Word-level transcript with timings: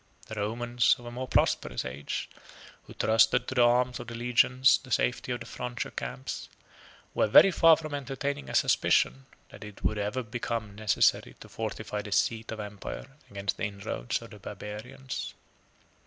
The 0.29 0.33
Romans 0.41 0.95
of 0.97 1.05
a 1.05 1.11
more 1.11 1.27
prosperous 1.27 1.85
age, 1.85 2.27
who 2.87 2.95
trusted 2.95 3.47
to 3.47 3.53
the 3.53 3.61
arms 3.61 3.99
of 3.99 4.07
the 4.07 4.15
legions 4.15 4.79
the 4.79 4.89
safety 4.89 5.31
of 5.31 5.41
the 5.41 5.45
frontier 5.45 5.91
camps, 5.91 6.49
44 7.13 7.13
were 7.13 7.27
very 7.31 7.51
far 7.51 7.77
from 7.77 7.93
entertaining 7.93 8.49
a 8.49 8.55
suspicion 8.55 9.27
that 9.49 9.63
it 9.63 9.83
would 9.83 9.99
ever 9.99 10.23
become 10.23 10.73
necessary 10.73 11.35
to 11.39 11.47
fortify 11.47 12.01
the 12.01 12.11
seat 12.11 12.51
of 12.51 12.59
empire 12.59 13.15
against 13.29 13.57
the 13.57 13.65
inroads 13.65 14.23
of 14.23 14.31
the 14.31 14.39
barbarians. 14.39 15.35